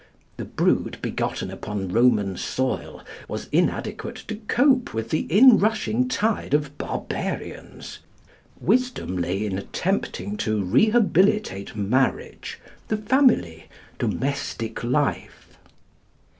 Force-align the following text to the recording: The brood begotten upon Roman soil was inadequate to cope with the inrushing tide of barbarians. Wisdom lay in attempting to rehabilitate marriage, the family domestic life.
The 0.37 0.45
brood 0.45 0.97
begotten 1.03 1.51
upon 1.51 1.89
Roman 1.89 2.35
soil 2.35 3.03
was 3.27 3.47
inadequate 3.51 4.15
to 4.29 4.37
cope 4.47 4.95
with 4.95 5.11
the 5.11 5.27
inrushing 5.29 6.07
tide 6.09 6.55
of 6.55 6.75
barbarians. 6.79 7.99
Wisdom 8.59 9.15
lay 9.15 9.45
in 9.45 9.59
attempting 9.59 10.37
to 10.37 10.63
rehabilitate 10.63 11.75
marriage, 11.75 12.59
the 12.87 12.97
family 12.97 13.65
domestic 13.99 14.83
life. 14.83 15.49